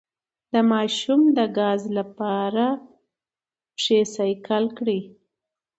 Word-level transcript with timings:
د 0.53 0.55
ماشوم 0.71 1.21
د 1.37 1.39
ګاز 1.57 1.81
لپاره 1.97 2.65
پښې 3.75 3.99
سایکل 4.15 4.63
کړئ 4.77 5.01